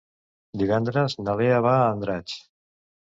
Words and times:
Divendres 0.61 1.17
na 1.27 1.37
Lea 1.43 1.59
va 1.67 1.75
a 1.83 1.87
Andratx. 1.93 2.39